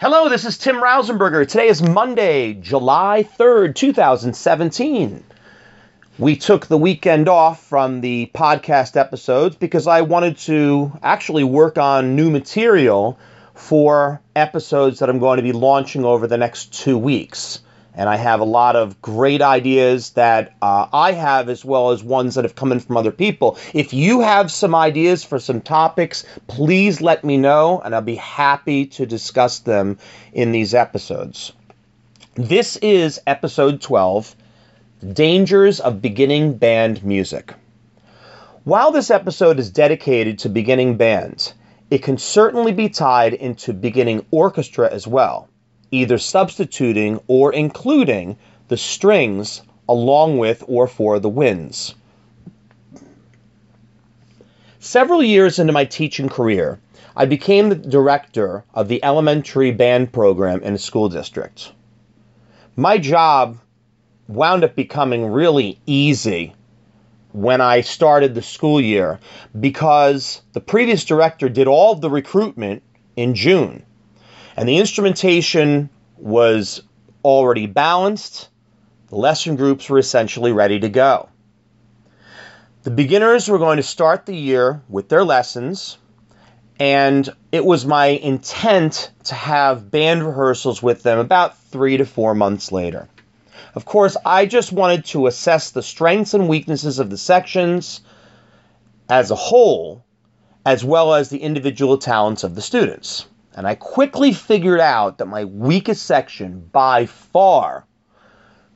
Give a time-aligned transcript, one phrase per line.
[0.00, 1.46] Hello, this is Tim Rausenberger.
[1.46, 5.22] Today is Monday, July 3rd, 2017.
[6.18, 11.78] We took the weekend off from the podcast episodes because I wanted to actually work
[11.78, 13.20] on new material
[13.54, 17.60] for episodes that I'm going to be launching over the next two weeks.
[17.96, 22.02] And I have a lot of great ideas that uh, I have, as well as
[22.02, 23.56] ones that have come in from other people.
[23.72, 28.16] If you have some ideas for some topics, please let me know, and I'll be
[28.16, 29.98] happy to discuss them
[30.32, 31.52] in these episodes.
[32.34, 34.34] This is episode 12
[35.12, 37.54] Dangers of Beginning Band Music.
[38.64, 41.54] While this episode is dedicated to beginning bands,
[41.90, 45.48] it can certainly be tied into beginning orchestra as well
[45.94, 48.36] either substituting or including
[48.68, 51.94] the strings along with or for the winds.
[54.80, 56.78] Several years into my teaching career,
[57.16, 61.72] I became the director of the elementary band program in a school district.
[62.76, 63.58] My job
[64.26, 66.54] wound up becoming really easy
[67.32, 69.20] when I started the school year
[69.58, 72.82] because the previous director did all of the recruitment
[73.16, 73.84] in June.
[74.56, 76.82] And the instrumentation was
[77.24, 78.48] already balanced.
[79.08, 81.28] The lesson groups were essentially ready to go.
[82.82, 85.96] The beginners were going to start the year with their lessons,
[86.78, 92.34] and it was my intent to have band rehearsals with them about three to four
[92.34, 93.08] months later.
[93.74, 98.02] Of course, I just wanted to assess the strengths and weaknesses of the sections
[99.08, 100.04] as a whole,
[100.66, 103.26] as well as the individual talents of the students.
[103.54, 107.86] And I quickly figured out that my weakest section by far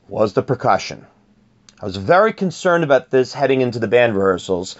[0.07, 1.05] was the percussion.
[1.81, 4.75] I was very concerned about this heading into the band rehearsals,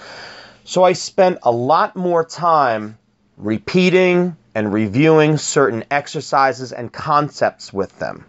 [0.63, 2.97] so I spent a lot more time
[3.37, 8.25] repeating and reviewing certain exercises and concepts with them.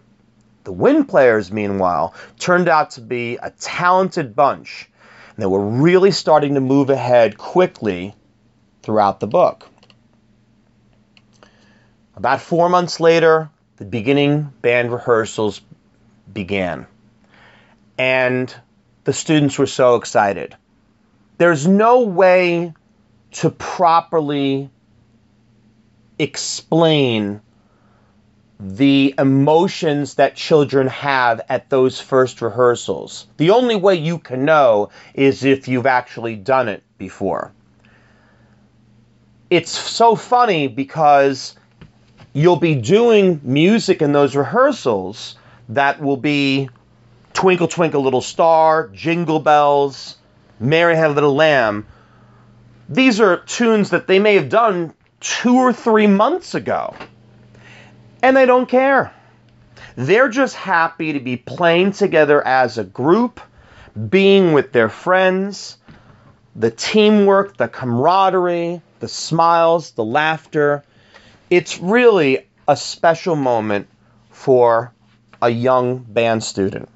[0.63, 4.89] The wind players, meanwhile, turned out to be a talented bunch,
[5.35, 8.15] and they were really starting to move ahead quickly
[8.83, 9.70] throughout the book.
[12.21, 15.59] About four months later, the beginning band rehearsals
[16.31, 16.85] began.
[17.97, 18.53] And
[19.05, 20.55] the students were so excited.
[21.39, 22.75] There's no way
[23.31, 24.69] to properly
[26.19, 27.41] explain
[28.59, 33.25] the emotions that children have at those first rehearsals.
[33.37, 37.51] The only way you can know is if you've actually done it before.
[39.49, 41.55] It's so funny because
[42.33, 45.35] you'll be doing music in those rehearsals
[45.69, 46.69] that will be
[47.33, 50.17] Twinkle Twinkle Little Star, Jingle Bells,
[50.59, 51.87] Mary Had a Little Lamb.
[52.89, 56.95] These are tunes that they may have done two or three months ago.
[58.21, 59.13] And they don't care.
[59.95, 63.39] They're just happy to be playing together as a group,
[64.09, 65.77] being with their friends,
[66.55, 70.83] the teamwork, the camaraderie, the smiles, the laughter
[71.51, 73.87] it's really a special moment
[74.29, 74.93] for
[75.41, 76.87] a young band student.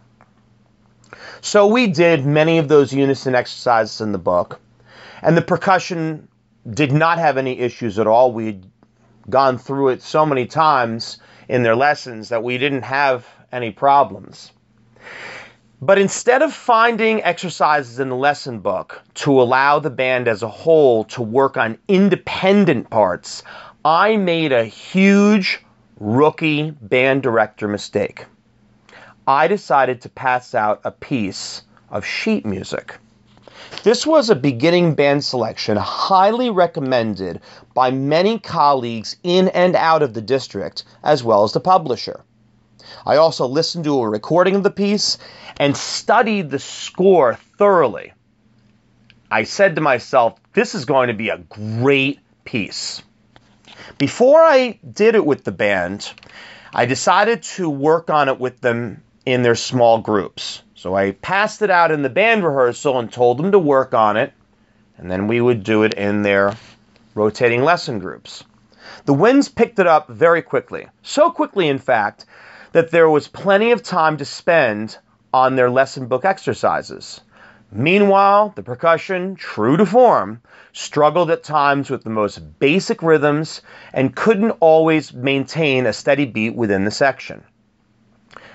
[1.41, 4.61] So we did many of those unison exercises in the book,
[5.21, 6.29] and the percussion
[6.71, 8.31] did not have any issues at all.
[8.31, 8.65] We'd
[9.29, 14.53] gone through it so many times in their lessons that we didn't have any problems.
[15.81, 20.47] But instead of finding exercises in the lesson book to allow the band as a
[20.47, 23.43] whole to work on independent parts,
[23.85, 25.63] I made a huge
[25.99, 28.25] rookie band director mistake.
[29.27, 32.97] I decided to pass out a piece of sheet music.
[33.83, 37.41] This was a beginning band selection highly recommended
[37.75, 42.21] by many colleagues in and out of the district, as well as the publisher.
[43.05, 45.19] I also listened to a recording of the piece
[45.57, 48.13] and studied the score thoroughly.
[49.29, 53.03] I said to myself, this is going to be a great piece.
[53.97, 56.11] Before I did it with the band,
[56.73, 60.61] I decided to work on it with them in their small groups.
[60.75, 64.17] So I passed it out in the band rehearsal and told them to work on
[64.17, 64.33] it,
[64.97, 66.55] and then we would do it in their
[67.15, 68.43] rotating lesson groups.
[69.05, 70.87] The winds picked it up very quickly.
[71.01, 72.25] So quickly, in fact,
[72.71, 74.97] that there was plenty of time to spend
[75.33, 77.21] on their lesson book exercises.
[77.71, 80.41] Meanwhile, the percussion, true to form,
[80.71, 83.61] struggled at times with the most basic rhythms
[83.93, 87.43] and couldn't always maintain a steady beat within the section.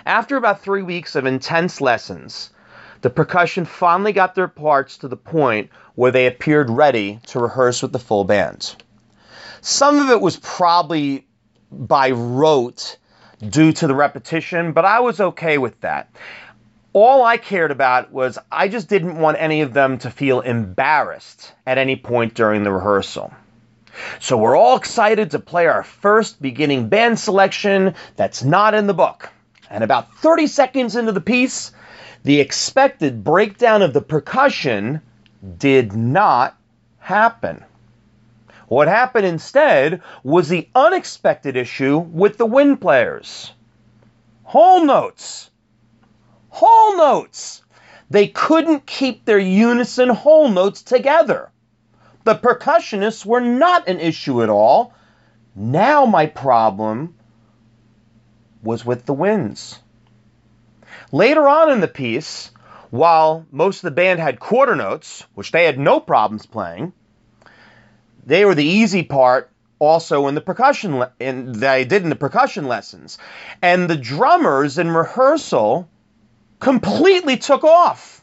[0.06, 2.50] After about three weeks of intense lessons,
[3.02, 7.82] the percussion finally got their parts to the point where they appeared ready to rehearse
[7.82, 8.74] with the full band.
[9.60, 11.26] Some of it was probably
[11.70, 12.96] by rote
[13.46, 16.10] due to the repetition, but I was okay with that.
[16.92, 21.52] All I cared about was I just didn't want any of them to feel embarrassed
[21.64, 23.32] at any point during the rehearsal.
[24.18, 28.94] So we're all excited to play our first beginning band selection that's not in the
[28.94, 29.30] book.
[29.68, 31.70] And about 30 seconds into the piece,
[32.24, 35.00] the expected breakdown of the percussion
[35.58, 36.56] did not
[36.98, 37.64] happen.
[38.66, 43.52] What happened instead was the unexpected issue with the wind players.
[44.42, 45.50] Whole notes.
[46.50, 47.62] Whole notes.
[48.10, 51.50] They couldn't keep their unison whole notes together.
[52.24, 54.92] The percussionists were not an issue at all.
[55.54, 57.14] Now my problem
[58.62, 59.78] was with the winds.
[61.12, 62.50] Later on in the piece,
[62.90, 66.92] while most of the band had quarter notes, which they had no problems playing,
[68.26, 72.10] they were the easy part also in the percussion le- in, that I did in
[72.10, 73.18] the percussion lessons.
[73.62, 75.88] And the drummers in rehearsal
[76.60, 78.22] completely took off.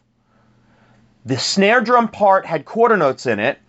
[1.25, 3.59] The snare drum part had quarter notes in it,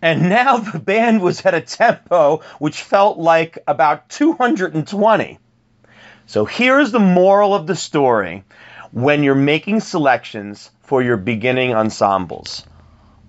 [0.00, 5.38] and now the band was at a tempo which felt like about 220.
[6.26, 8.44] So here's the moral of the story
[8.92, 12.64] when you're making selections for your beginning ensembles.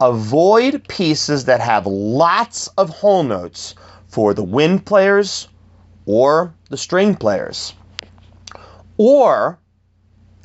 [0.02, 3.76] Avoid pieces that have lots of whole notes
[4.08, 5.48] for the wind players
[6.06, 7.74] or the string players.
[8.98, 9.60] Or,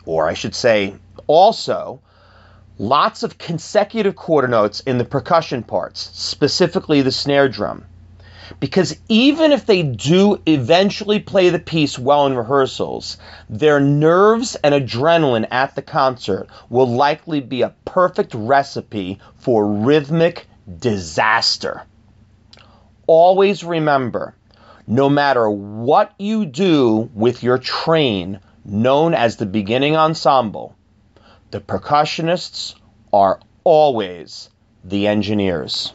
[0.06, 0.95] or I should say,
[1.27, 2.01] also,
[2.79, 7.85] lots of consecutive quarter notes in the percussion parts, specifically the snare drum.
[8.61, 13.17] Because even if they do eventually play the piece well in rehearsals,
[13.49, 20.47] their nerves and adrenaline at the concert will likely be a perfect recipe for rhythmic
[20.79, 21.85] disaster.
[23.06, 24.35] Always remember
[24.87, 30.75] no matter what you do with your train, known as the beginning ensemble,
[31.50, 32.75] the percussionists
[33.12, 34.50] are always
[34.84, 35.93] the engineers.